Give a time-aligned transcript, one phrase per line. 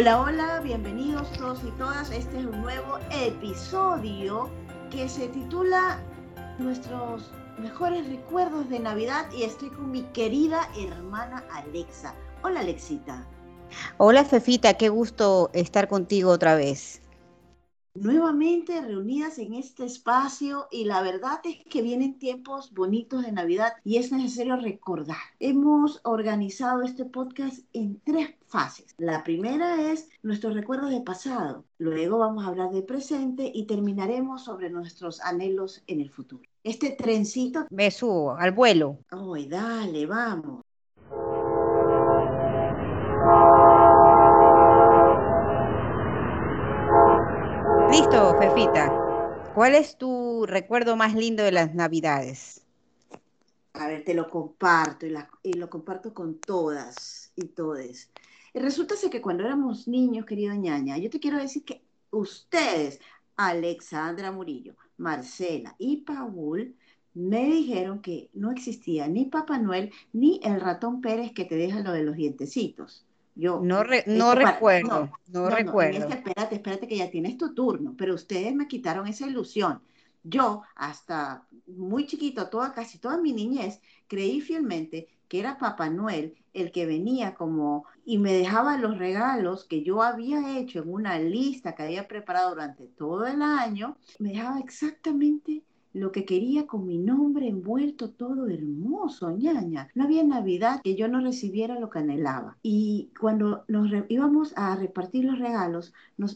[0.00, 2.10] Hola, hola, bienvenidos todos y todas.
[2.10, 4.48] Este es un nuevo episodio
[4.90, 6.00] que se titula
[6.58, 12.14] Nuestros mejores recuerdos de Navidad y estoy con mi querida hermana Alexa.
[12.42, 13.26] Hola, Alexita.
[13.98, 17.02] Hola, Fefita, qué gusto estar contigo otra vez
[17.94, 23.72] nuevamente reunidas en este espacio y la verdad es que vienen tiempos bonitos de Navidad
[23.84, 25.16] y es necesario recordar.
[25.38, 28.94] Hemos organizado este podcast en tres fases.
[28.98, 34.44] La primera es nuestros recuerdos de pasado, luego vamos a hablar de presente y terminaremos
[34.44, 36.42] sobre nuestros anhelos en el futuro.
[36.62, 37.66] Este trencito...
[37.70, 38.98] Me subo al vuelo.
[39.10, 40.62] Ay, dale, vamos.
[48.10, 48.90] Fefita.
[49.54, 52.66] ¿Cuál es tu recuerdo más lindo de las Navidades?
[53.74, 55.06] A ver, te lo comparto
[55.44, 58.10] y, lo comparto con todas y todes.
[58.52, 62.98] Resulta que cuando éramos niños, querido ñaña, yo te quiero decir que ustedes,
[63.36, 66.74] Alexandra Murillo, Marcela y Paul,
[67.14, 71.78] me dijeron que no existía ni Papá Noel ni el ratón Pérez que te deja
[71.78, 73.06] lo de los dientecitos.
[73.34, 76.08] Yo, no, no recuerdo, no, recuerdo.
[76.08, 79.80] espérate, espérate que ya tienes tu turno, pero ustedes me quitaron esa ilusión.
[80.22, 86.36] Yo, hasta muy chiquito, toda, casi toda mi niñez, creí fielmente que era Papá Noel
[86.52, 91.18] el que venía como y me dejaba los regalos que yo había hecho en una
[91.18, 95.62] lista que había preparado durante todo el año, me dejaba exactamente
[95.92, 99.88] lo que quería con mi nombre envuelto todo hermoso, ñaña.
[99.94, 102.56] No había Navidad que yo no recibiera lo que anhelaba.
[102.62, 105.92] Y cuando nos íbamos a repartir los regalos,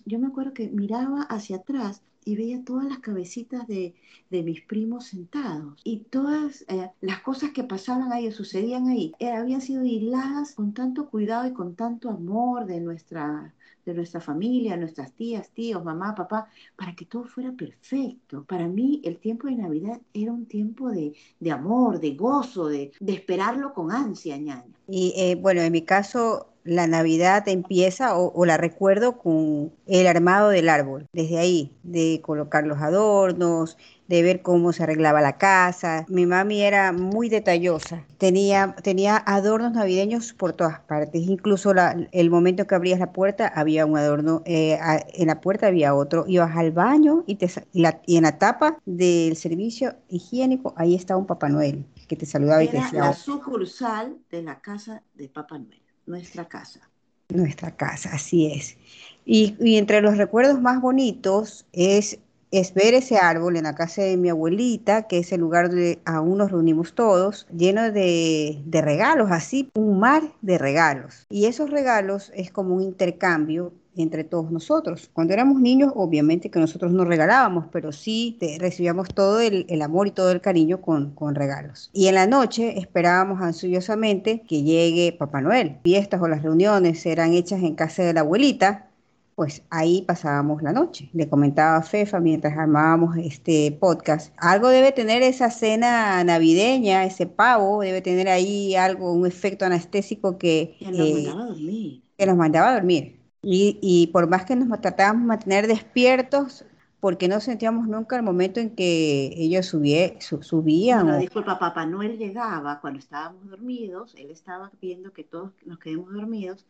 [0.07, 3.95] yo me acuerdo que miraba hacia atrás y veía todas las cabecitas de,
[4.31, 9.31] mis primos sentados y todas eh, las cosas que pasaban ahí o sucedían ahí eh,
[9.31, 14.77] habían sido hiladas con tanto cuidado y con tanto amor de nuestra de nuestra familia,
[14.77, 18.45] nuestras tías, tíos, mamá, papá, para que todo fuera perfecto.
[18.45, 21.15] Para mí el tiempo de Navidad era un tiempo de,
[21.51, 24.65] amor, de gozo, de, esperarlo con ansia, ñaña.
[24.89, 30.49] Y eh, bueno, en mi caso la Navidad empieza o, la recuerdo con el armado
[30.49, 33.77] del árbol, desde ahí, de colocar los adornos,
[34.09, 36.05] de ver cómo se arreglaba la casa.
[36.09, 41.73] Mi mami era muy detallosa, tenía, tenía adornos navideños por todas partes, incluso
[42.13, 44.79] el momento que abrías la puerta había un adorno, eh,
[45.15, 49.37] en la puerta había otro, ibas al baño y, te, y, en la tapa del
[49.37, 53.01] servicio higiénico, ahí estaba un Papá Noel que te saludaba y te decía...
[53.01, 56.81] La sucursal de la casa de Papá Noel nuestra casa.
[57.29, 58.77] Nuestra casa, así es.
[59.25, 62.19] Y, entre los recuerdos más bonitos es,
[62.59, 66.01] es, ver ese árbol en la casa de mi abuelita, que es el lugar donde
[66.05, 71.27] aún nos reunimos todos, lleno de, de regalos, así, un mar de regalos.
[71.29, 75.11] Y esos regalos es como un intercambio entre todos nosotros.
[75.13, 80.11] Cuando éramos niños, obviamente que nosotros no regalábamos, pero sí recibíamos todo el, amor y
[80.13, 81.91] todo el cariño con, con, regalos.
[81.93, 85.79] Y en la noche esperábamos ansiosamente que llegue Papá Noel.
[85.85, 88.89] Fiestas o las reuniones eran hechas en casa de la abuelita,
[89.35, 91.11] pues ahí pasábamos la noche.
[91.13, 94.33] Le comentaba a Fefa mientras armábamos este podcast.
[94.37, 100.39] Algo debe tener esa cena navideña, ese pavo, debe tener ahí algo, un efecto anestésico
[100.39, 102.03] que, que nos mandaba a dormir.
[102.17, 103.21] Que nos mandaba a dormir.
[103.47, 106.65] Y, por más que nos tratábamos de mantener despiertos,
[107.01, 111.07] porque no sentíamos nunca el momento en que ellos subían.
[111.07, 116.11] No, disculpa, Papá Noel llegaba cuando estábamos dormidos, él estaba viendo que todos nos quedemos
[116.15, 116.65] dormidos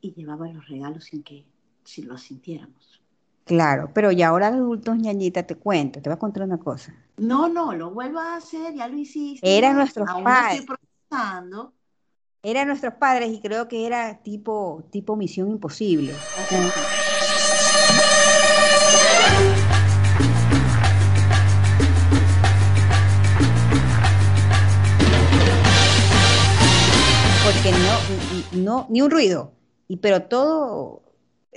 [0.00, 1.44] y llevaba los regalos sin que
[1.86, 3.00] si los sintiéramos.
[3.44, 6.94] Claro, pero ya ahora adultos, ñañita, te cuento, te voy a contar una cosa.
[7.16, 9.56] No, no, lo vuelvo a hacer, ya lo hiciste.
[9.56, 10.66] Eran nuestros padres
[12.42, 16.14] eran nuestros padres y creo que era tipo, tipo misión imposible.
[27.42, 29.52] Porque no, no, ni un ruido,
[29.88, 31.02] y pero todo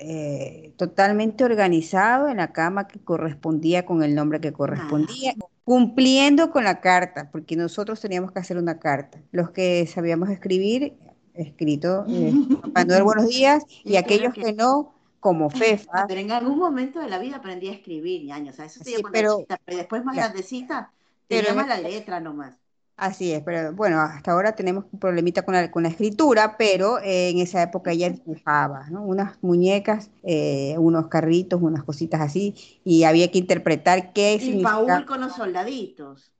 [0.01, 5.35] eh, totalmente organizado en la cama que correspondía con el nombre que correspondía
[5.65, 9.21] cumpliendo con la carta, porque nosotros teníamos que hacer una carta.
[9.31, 10.93] Los que sabíamos escribir,
[11.33, 12.31] escrito, eh,
[13.03, 16.07] buenos días, y aquellos que, no, como Fefa.
[16.07, 18.95] Pero en algún momento de la vida aprendí a escribir, años, o sea, eso sí,
[19.11, 20.91] pero, pero después más grandecita,
[21.27, 22.55] te llama la letra nomás.
[22.99, 26.99] Así es, pero bueno, hasta ahora tenemos un problemita con la, con la escritura, pero
[26.99, 29.03] eh, en esa época ella dibujaba, ¿no?
[29.05, 35.05] Unas muñecas, eh, unos carritos, unas cositas así, y había que interpretar qué y significaba.
[35.05, 36.33] con los soldaditos.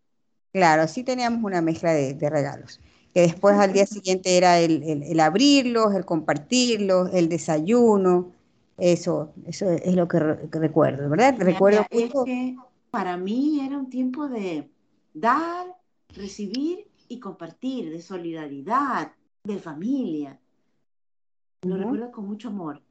[0.52, 2.82] Claro, sí teníamos una mezcla de, regalos.
[3.14, 8.34] que después al día siguiente era el, abrirlos, el compartirlos, el desayuno,
[8.78, 11.36] eso, eso es lo que, recuerdo, ¿verdad?
[11.38, 12.58] recuerdo es que
[12.92, 14.70] para mí era un tiempo de
[15.14, 15.79] dar,
[16.20, 19.12] recibir y compartir, de solidaridad,
[19.44, 20.40] de familia.
[21.64, 22.82] Lo recuerdo con mucho amor.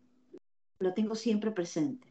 [0.80, 2.06] Lo tengo siempre presente.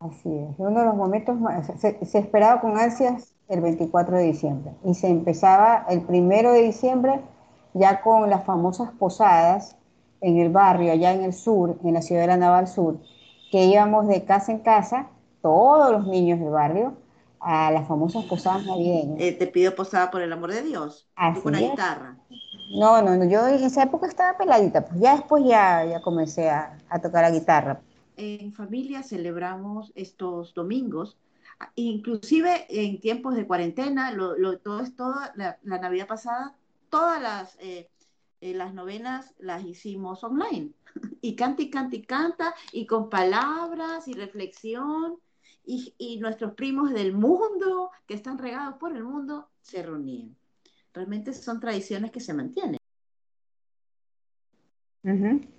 [0.00, 0.54] Así es.
[0.58, 1.38] Uno de los momentos
[1.78, 6.62] se, se, esperaba con ansias el 24 de diciembre y se empezaba el primero de
[6.62, 7.20] diciembre
[7.74, 9.76] ya con las famosas posadas
[10.20, 12.98] en el barrio, allá en el sur, en la ciudad de la Naval Sur,
[13.50, 15.08] que íbamos de casa en casa,
[15.40, 16.94] todos los niños del barrio,
[17.42, 19.20] a las famosas posadas navideñas.
[19.20, 21.08] Eh, te pido posada por el amor de Dios.
[21.16, 22.16] Así con la guitarra.
[22.70, 26.48] No, no, no, yo en esa época estaba peladita, pues ya después ya, ya comencé
[26.48, 27.82] a, tocar la guitarra.
[28.16, 31.18] En familia celebramos estos domingos,
[31.74, 36.54] inclusive en tiempos de cuarentena, lo, todo es toda la, Navidad pasada,
[36.88, 37.90] todas las, eh,
[38.40, 40.70] eh, las novenas las hicimos online.
[41.24, 45.18] Y canta y canta y canta, y con palabras y reflexión,
[45.64, 50.36] y, y nuestros primos del mundo, que están regados por el mundo, se reunían
[50.92, 52.78] realmente son tradiciones que se mantienen.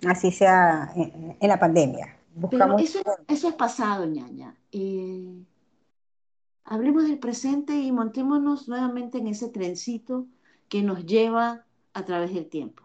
[0.06, 2.18] Así sea en, la pandemia.
[2.50, 4.56] Pero eso, eso, es pasado, ñaña.
[4.72, 5.44] Eh,
[6.64, 10.26] hablemos del presente y montémonos nuevamente en ese trencito
[10.68, 12.82] que nos lleva a través del tiempo.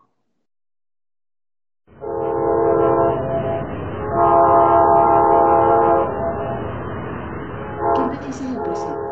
[7.96, 9.10] ¿Qué me dices del presente?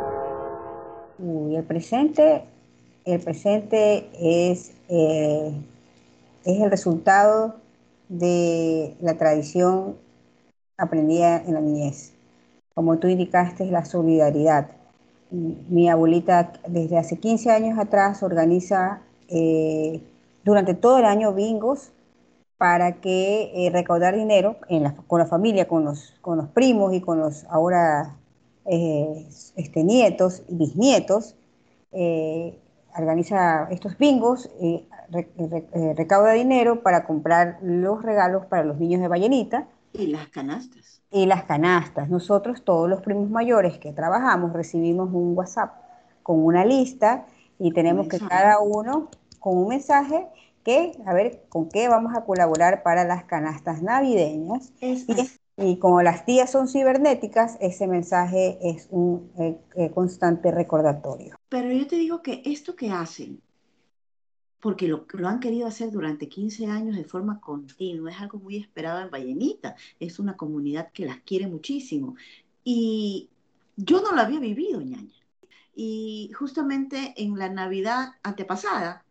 [1.19, 2.43] Uy, el presente
[3.07, 5.53] el presente es, eh,
[6.43, 7.55] es el resultado
[8.09, 9.95] de la tradición
[10.77, 12.13] aprendida en la niñez.
[12.73, 14.71] Como tú indicaste, es la solidaridad.
[15.31, 20.01] Mi abuelita desde hace 15 años atrás organiza eh,
[20.43, 21.93] durante todo el año bingos
[22.57, 24.57] para que eh, recaudar dinero
[25.07, 28.17] con la familia, con los, con los primos y con los ahora
[28.67, 31.35] este, nietos y bisnietos,
[32.97, 39.07] organiza estos bingos, eh, eh, recauda dinero para comprar los regalos para los niños de
[39.07, 39.67] Vallenita.
[39.93, 41.01] Y las canastas.
[41.11, 42.09] Y las canastas.
[42.09, 45.75] Nosotros, todos los primos mayores que trabajamos, recibimos un WhatsApp
[46.23, 47.25] con una lista
[47.59, 49.09] y tenemos que cada uno
[49.39, 50.27] con un mensaje
[50.63, 54.73] que, a ver, con qué vamos a colaborar para las canastas navideñas.
[54.81, 55.05] y,
[55.80, 59.31] como las tías son cibernéticas, ese mensaje es un
[59.75, 61.36] eh, constante recordatorio.
[61.50, 63.42] Pero yo te digo que esto que hacen,
[64.59, 68.57] porque lo, lo, han querido hacer durante 15 años de forma continua, es algo muy
[68.57, 72.15] esperado en Vallenita, es una comunidad que las quiere muchísimo.
[72.63, 73.30] Y
[73.75, 75.13] yo no lo había vivido, ñaña.
[75.74, 79.06] Y justamente en la Navidad antepasada,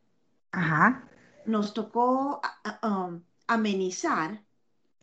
[1.44, 2.40] nos tocó
[2.82, 4.45] um, amenizar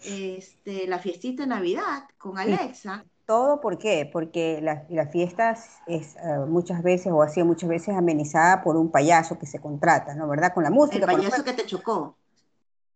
[0.06, 3.06] este, la fiestita de Navidad con Alexa.
[3.26, 4.10] Todo, ¿por qué?
[4.12, 5.56] Porque la, la fiesta
[5.88, 9.60] es eh, muchas veces, o ha sido muchas veces amenizada por un payaso que se
[9.60, 10.28] contrata, ¿no?
[10.28, 10.54] ¿Verdad?
[10.54, 11.06] Con la música.
[11.06, 12.18] El payaso que te chocó.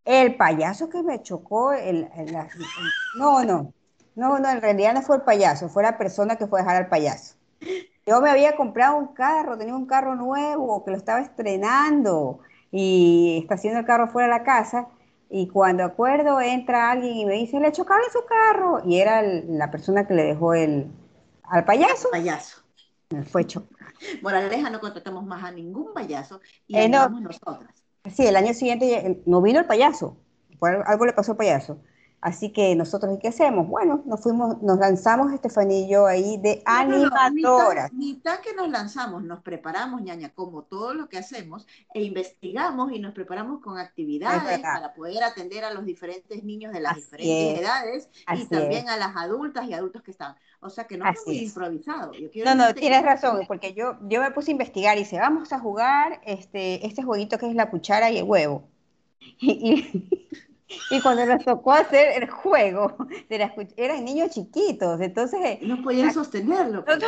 [0.04, 2.10] El payaso que me chocó, el,
[3.18, 3.74] no, no,
[4.16, 6.84] no, no, en realidad no fue el payaso, fue la persona que fue a dejar
[6.84, 7.36] al payaso.
[8.06, 12.40] Yo me había comprado un carro, tenía un carro nuevo que lo estaba estrenando
[12.72, 14.88] y estacioné el carro fuera de la casa
[15.30, 18.82] y cuando acuerdo, entra alguien y me dice, le chocaron su carro.
[18.86, 20.88] Y era la persona que le dejó el
[21.44, 22.10] al payaso.
[22.12, 22.62] Payaso.
[23.30, 23.76] Fue chocado.
[24.22, 27.74] Moraleja, no contratamos más a ningún payaso y eh, nosotras.
[28.14, 30.18] Sí, el año siguiente no vino el payaso.
[30.62, 31.80] Algo le pasó al payaso.
[32.20, 33.68] Así que nosotros, ¿qué hacemos?
[33.68, 37.94] Bueno, nos fuimos, nos lanzamos Estefanía y yo ahí de animadoras.
[37.94, 42.92] Ni tan que nos lanzamos, nos preparamos, ñaña, como todo lo que hacemos, e investigamos
[42.92, 47.60] y nos preparamos con actividades para poder atender a los diferentes niños de las diferentes
[47.60, 50.36] edades y también a las adultas y adultos que están.
[50.60, 52.14] O sea que no es muy improvisado.
[52.44, 55.60] no, no, tienes razón, porque yo, yo me puse a investigar y dice, vamos a
[55.60, 58.64] jugar este, este jueguito que es la cuchara y el huevo.
[59.40, 60.08] y
[60.47, 60.47] y
[61.02, 62.96] cuando nos tocó hacer el juego,
[63.30, 65.62] de la, eran niños chiquitos, entonces...
[65.62, 66.84] No podían sostenerlo.
[66.88, 67.08] No, no,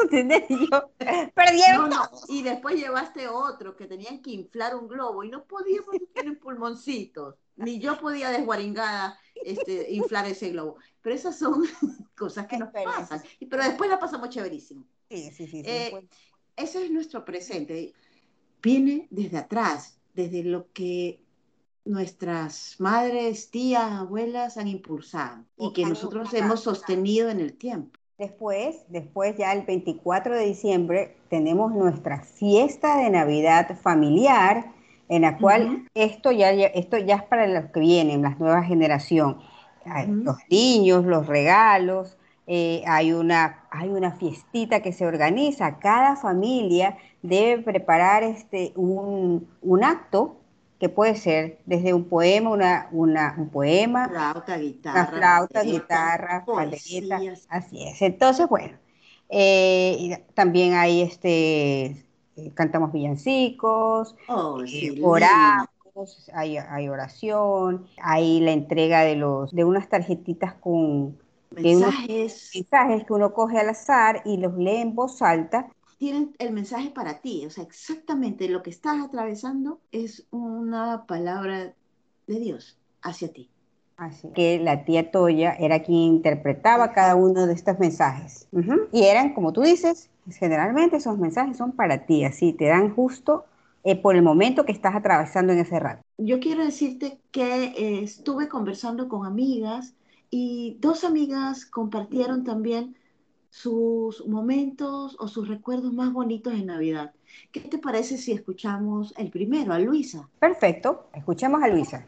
[0.00, 0.90] sostener y yo,
[1.34, 1.90] perdieron
[2.28, 7.36] Y después llevaste otro que tenían que inflar un globo y no podíamos tener pulmoncitos.
[7.56, 10.76] Ni yo podía desguaringada este, inflar ese globo.
[11.00, 11.64] Pero esas son
[12.16, 13.22] cosas que nos pasan.
[13.38, 14.84] Pero después la pasamos chéverísimo.
[15.10, 15.62] Sí, sí, sí.
[15.64, 16.08] Eh,
[16.56, 17.92] ese es nuestro presente.
[18.62, 21.21] Viene desde atrás, desde lo que
[21.84, 27.98] nuestras madres, tías, abuelas han impulsado y que nosotros hemos sostenido en el tiempo.
[28.18, 34.72] Después, después ya el 24 de diciembre tenemos nuestra fiesta de Navidad familiar,
[35.08, 39.38] en la cual esto, ya, esto ya es para los que vienen, las nuevas generación.
[40.06, 45.80] Los niños, los regalos, eh, hay, una, hay una fiestita que se organiza.
[45.80, 50.41] Cada familia debe preparar este, un, un acto
[50.82, 56.44] que puede ser desde un poema, una, una, un poema, flauta, guitarra, una flauta, guitarra,
[57.50, 58.02] así es.
[58.02, 58.76] Entonces, bueno,
[59.28, 65.68] eh, también hay este, eh, cantamos villancicos, oh, eh, oramos,
[66.34, 71.16] hay, hay, oración, hay la entrega de los, de unas tarjetitas con
[71.52, 72.50] mensajes.
[72.56, 75.68] mensajes que uno coge al azar y los lee en voz alta
[76.02, 77.46] tienen el mensaje para ti.
[77.46, 81.74] O sea, exactamente lo que estás atravesando es una palabra
[82.26, 83.48] de Dios hacia ti.
[83.96, 88.48] Así que la tía Toya era quien interpretaba cada uno de estos mensajes.
[88.90, 93.44] Y eran, como tú dices, generalmente esos mensajes son para ti, así te dan justo
[93.84, 96.02] eh, por el momento que estás atravesando en ese rato.
[96.18, 99.94] Yo quiero decirte que eh, estuve conversando con amigas
[100.30, 102.96] y dos amigas compartieron también
[103.52, 107.12] sus momentos o sus recuerdos más bonitos de Navidad.
[107.52, 110.26] ¿Qué te parece si escuchamos el primero, a Luisa?
[110.38, 112.06] Perfecto, escuchemos a Luisa.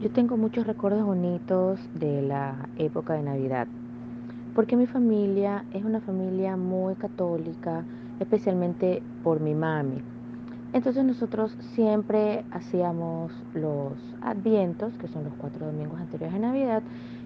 [0.00, 3.66] Yo tengo muchos recuerdos bonitos de la época de Navidad,
[4.54, 7.84] porque mi familia es una familia muy católica,
[8.18, 10.00] especialmente por mi mami.
[10.72, 13.92] Entonces nosotros siempre hacíamos los
[14.22, 16.82] advientos, que son los cuatro domingos anteriores a Navidad,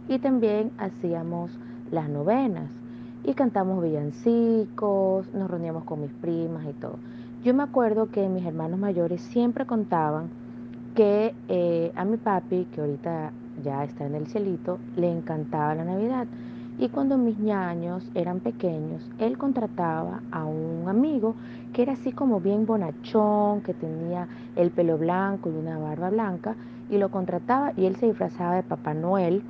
[0.08, 1.52] y también hacíamos
[1.90, 2.70] las novenas
[3.24, 6.96] y cantamos villancicos, nos reuníamos con mis primas y todo.
[7.44, 10.28] Yo me acuerdo que mis hermanos mayores siempre contaban
[10.94, 13.32] que eh, a mi papi, que ahorita
[13.62, 16.26] ya está en el cielito, le encantaba la Navidad.
[16.78, 21.34] Y cuando mis ñaños eran pequeños, él contrataba a un amigo
[21.74, 26.56] que era así como bien bonachón, que tenía el pelo blanco y una barba blanca,
[26.88, 29.42] y lo contrataba y él se disfrazaba de Papá Noel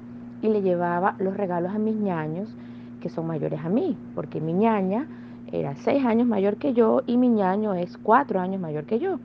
[0.43, 2.55] y le llevaba los regalos a mis ñaños,
[3.01, 5.07] que son mayores a mí, porque mi ñaña
[5.53, 9.19] era seis años mayor que yo y mi ñaño es cuatro años mayor que yo.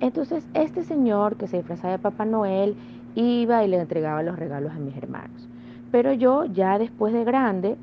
[0.00, 2.76] Entonces, este señor que se disfrazaba de Papá Noel
[3.14, 5.48] iba y le entregaba los regalos a mis hermanos.
[5.90, 7.76] Pero yo, ya después de grande,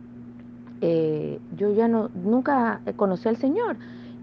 [0.82, 3.78] eh, yo ya no, nunca conocí al Señor.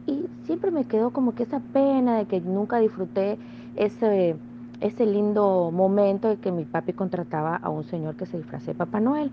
[0.06, 3.38] Y siempre me quedó como que esa pena de que nunca disfruté
[3.76, 4.36] ese,
[4.82, 8.78] ese lindo momento de que mi papi contrataba a un señor que se disfrazaba de
[8.78, 9.30] Papá Noel.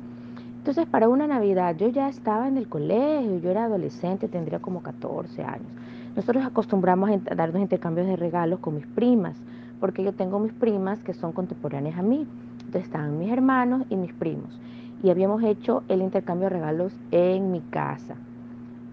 [0.58, 4.84] Entonces, para una Navidad, yo ya estaba en el colegio, yo era adolescente, tendría como
[4.84, 5.68] 14 años.
[6.16, 9.36] Nosotros acostumbramos a darnos intercambios de regalos con mis primas,
[9.80, 12.28] porque yo tengo mis primas que son contemporáneas a mí.
[12.60, 14.60] Entonces estaban mis hermanos y mis primos.
[15.02, 18.16] Y habíamos hecho el intercambio de regalos en mi casa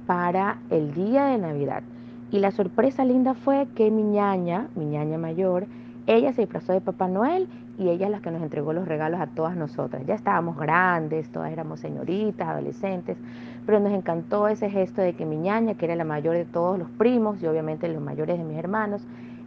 [0.06, 1.82] para el día de Navidad.
[2.30, 5.66] Y la sorpresa linda fue que mi ñaña, mi ñaña mayor,
[6.06, 7.48] ella se disfrazó de Papá Noel
[7.78, 10.02] y ella es la que nos entregó los regalos a todas nosotras.
[10.06, 13.16] Ya estábamos grandes, todas éramos señoritas, adolescentes,
[13.66, 16.78] pero nos encantó ese gesto de que mi ñaña, que era la mayor de todos
[16.78, 19.02] los primos y obviamente los mayores de mis hermanos,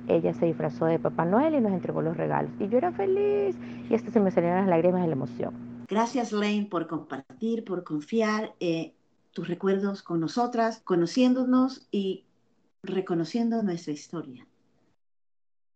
[0.08, 2.52] ella se disfrazó de Papá Noel y nos entregó los regalos.
[2.60, 3.56] Y yo era feliz
[3.90, 5.54] y hasta se me salieron las lágrimas de la emoción.
[5.88, 8.94] Gracias, Lane, por compartir, por confiar eh,
[9.32, 12.26] tus recuerdos con nosotras, conociéndonos y
[12.84, 14.49] reconociendo nuestra historia.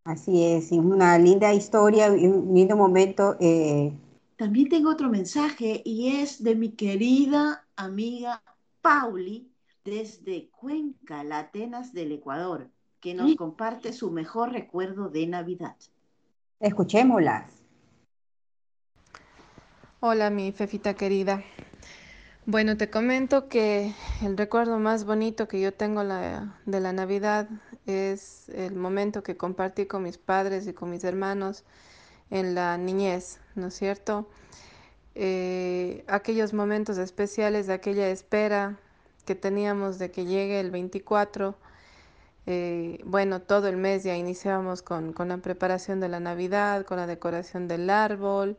[0.04, 3.38] Así es, es una linda historia y un lindo momento.
[3.40, 3.94] Eh.
[4.36, 8.44] También tengo otro mensaje y es de mi querida amiga
[8.82, 9.50] Pauli
[9.86, 12.70] desde Cuenca, la Atenas del Ecuador,
[13.00, 15.76] que nos comparte su mejor recuerdo de Navidad.
[16.60, 17.64] Escuchémoslas.
[20.02, 21.44] Hola, mi Fefita querida.
[22.46, 27.48] Bueno, te comento que el recuerdo más bonito que yo tengo de la Navidad
[27.86, 31.64] es el momento que compartí con mis padres y con mis hermanos
[32.30, 34.28] en la niñez, ¿no es cierto?
[35.16, 38.80] Eh, aquellos momentos especiales de aquella espera
[39.26, 41.56] que teníamos de que llegue el 24.
[42.46, 47.08] Eh, bueno, todo el mes ya iniciábamos con, la preparación de la Navidad, con la
[47.08, 48.58] decoración del árbol,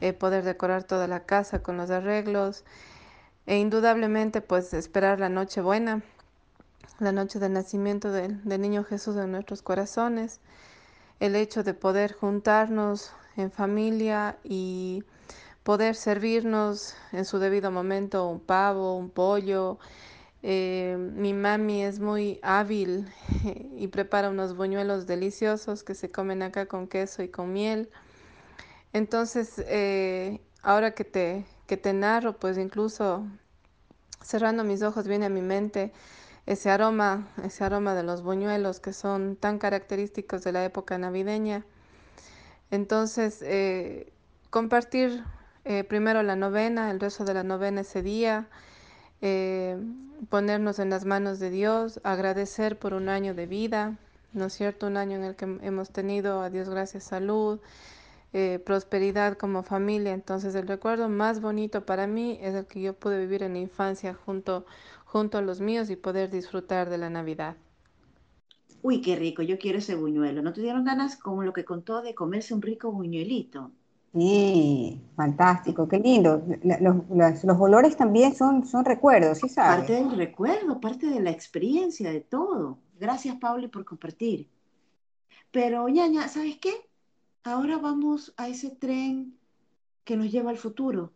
[0.00, 2.64] eh, poder decorar toda la casa con los arreglos
[3.46, 6.02] e indudablemente pues esperar la noche buena,
[6.98, 10.40] la noche del nacimiento del, niño Jesús en nuestros corazones,
[11.20, 15.04] el hecho de poder juntarnos en familia y
[15.62, 19.78] poder servirnos en su debido momento un pavo, un pollo.
[20.42, 23.08] Eh, mi mami es muy hábil
[23.76, 27.90] y prepara unos buñuelos deliciosos que se comen acá con queso y con miel.
[28.92, 33.24] Entonces, eh, ahora que te, que te narro, pues incluso
[34.20, 35.92] cerrando mis ojos viene a mi mente
[36.46, 41.64] ese aroma, ese aroma de los buñuelos que son tan característicos de la época navideña.
[42.70, 44.12] Entonces, eh,
[44.50, 45.22] compartir
[45.64, 48.48] eh, primero la novena, el resto de la novena ese día,
[49.20, 49.76] eh,
[50.30, 53.96] ponernos en las manos de Dios, agradecer por un año de vida,
[54.32, 54.86] ¿no es cierto?
[54.86, 57.60] Un año en el que hemos tenido, a Dios gracias, salud,
[58.64, 60.14] prosperidad como familia.
[60.14, 63.58] Entonces el recuerdo más bonito para mí es el que yo pude vivir en la
[63.58, 64.64] infancia junto,
[65.12, 67.56] junto a los míos y poder disfrutar de la Navidad.
[68.80, 70.40] Uy, qué rico, yo quiero ese buñuelo.
[70.40, 73.70] ¿No te dieron ganas, como lo que contó, de comerse un rico buñuelito?
[74.14, 76.42] Sí, fantástico, qué lindo.
[76.80, 79.80] Los, los, olores también son, son recuerdos, ¿sí sabes?
[79.80, 82.78] Parte del recuerdo, parte de la experiencia, de todo.
[82.98, 84.48] Gracias, Pauli, por compartir.
[85.50, 86.72] Pero, ñaña, ¿sabes qué?
[87.44, 89.36] Ahora vamos a ese tren
[90.04, 91.12] que nos lleva al futuro,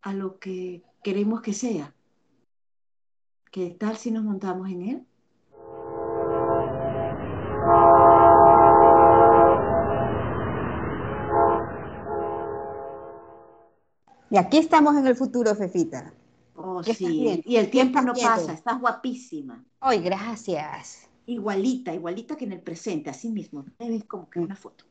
[0.00, 1.92] a lo que queremos que sea.
[3.56, 5.06] ¿Qué tal si nos montamos en él?
[14.28, 16.12] Y aquí estamos en el futuro, Fefita.
[16.54, 17.42] Oh, sí.
[17.46, 19.64] Y el tiempo no pasa, estás guapísima.
[19.80, 21.08] Ay, gracias.
[21.24, 23.64] Igualita, igualita que en el presente, así mismo.
[23.78, 24.84] Te ves como que una foto.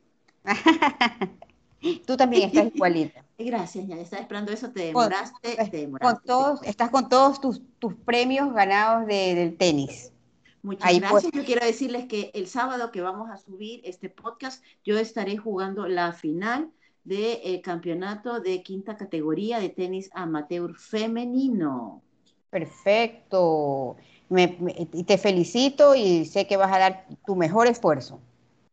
[2.08, 3.25] Tú también estás igualita.
[3.38, 6.26] Gracias, ya estaba esperando eso, te demoraste, con, te demoraste.
[6.26, 10.14] todos, estás con todos tus, tus premios ganados del tenis.
[10.62, 11.32] Muchas gracias.
[11.34, 15.88] Yo quiero decirles que el sábado que vamos a subir este podcast, yo estaré jugando
[15.88, 16.72] la final
[17.04, 22.02] del campeonato de quinta categoría de tenis amateur femenino.
[22.50, 23.98] Perfecto.
[24.30, 28.22] y te felicito y sé que vas a dar tu mejor esfuerzo.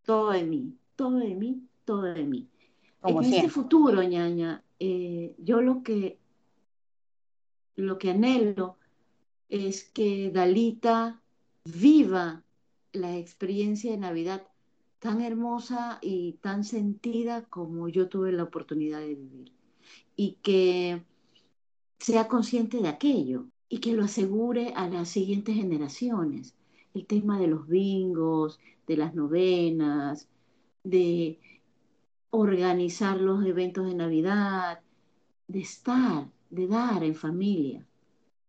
[0.07, 2.49] Todo de mí, todo de mí, todo de mí
[3.05, 6.19] en este futuro, ñaña, eh, yo lo que,
[7.77, 8.77] lo que anhelo
[9.49, 11.21] es que Dalita
[11.65, 12.43] viva
[12.93, 14.47] la experiencia de Navidad
[14.99, 19.53] tan hermosa y tan sentida como yo tuve la oportunidad de vivir.
[20.15, 21.03] Y que
[21.99, 26.55] sea consciente de aquello y que lo asegure a las siguientes generaciones.
[26.95, 30.29] El tema de los bingos, de las novenas,
[30.85, 31.41] de
[32.33, 34.81] organizar los eventos de Navidad,
[35.47, 37.85] de estar, de dar en familia.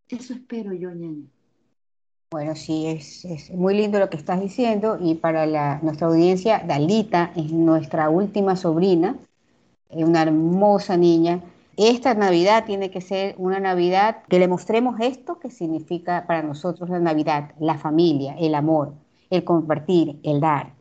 [0.08, 1.28] Eso espero yo, ñaña.
[2.32, 7.32] Bueno, sí, es, muy lindo lo que estás diciendo y para la, nuestra audiencia, Dalita
[7.36, 9.18] es nuestra última sobrina,
[9.90, 11.42] es una hermosa niña.
[11.76, 16.90] Esta Navidad tiene que ser una Navidad que le mostremos esto que significa para nosotros
[16.90, 18.94] la Navidad, la familia, el amor,
[19.30, 20.74] el compartir, el dar.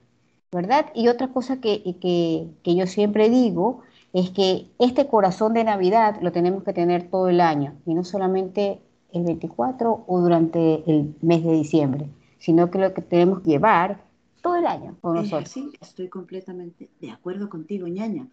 [0.53, 0.93] ¿Verdad?
[0.95, 3.81] Y otra cosa que, que, yo siempre digo
[4.12, 8.05] es que este corazón de Navidad lo tenemos que tener todo el año y no
[8.05, 8.79] solamente
[9.12, 12.07] el 24 o durante el mes de diciembre,
[12.38, 14.05] sino que lo que tenemos que llevar
[14.43, 15.49] todo el año con nosotros.
[15.49, 18.29] Sí, estoy completamente de acuerdo contigo, ñaña.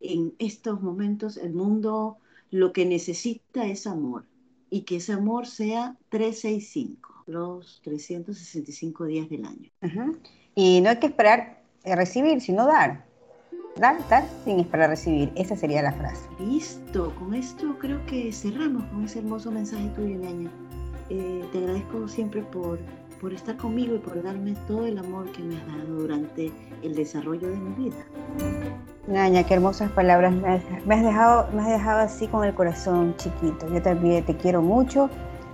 [0.00, 2.16] En estos momentos el mundo
[2.50, 4.24] lo que necesita es amor
[4.70, 9.70] y que ese amor sea 365, los 365 días del año.
[10.54, 11.57] Y no hay que esperar
[11.96, 13.04] recibir, sino dar.
[13.76, 15.32] Dar, dar sin esperar recibir.
[15.36, 16.26] Esa sería la frase.
[16.40, 20.50] Listo, con esto creo que cerramos con ese hermoso mensaje tuyo, ñaña.
[21.10, 22.78] Eh, te agradezco siempre por,
[23.20, 26.94] por estar conmigo y por darme todo el amor que me has dado durante el
[26.94, 27.96] desarrollo de mi vida.
[29.06, 30.32] Ñaña, qué hermosas palabras.
[30.34, 33.72] Me has, dejado, me has dejado así con el corazón chiquito.
[33.72, 35.08] Yo también te quiero mucho.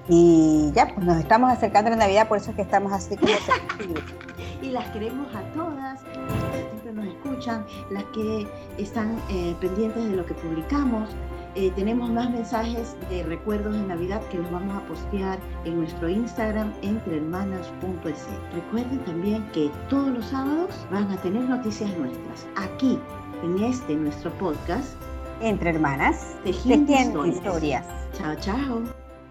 [0.08, 3.16] Y ya, pues nos estamos acercando a la Navidad, por eso es que estamos así
[3.16, 3.32] como
[4.62, 8.46] y las queremos a todas, las que siempre nos escuchan, las que
[8.78, 11.10] están eh, pendientes de lo que publicamos.
[11.56, 16.08] Eh, tenemos más mensajes de recuerdos de Navidad que los vamos a postear en nuestro
[16.08, 18.26] Instagram entrehermanas.es.
[18.52, 22.98] Recuerden también que todos los sábados van a tener noticias nuestras aquí
[23.44, 24.94] en este nuestro podcast
[25.40, 27.86] Entre Hermanas, tejiendo, historias.
[28.16, 28.82] Chao, chao.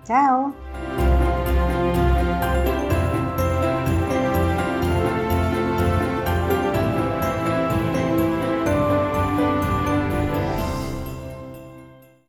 [0.06, 0.54] Chao.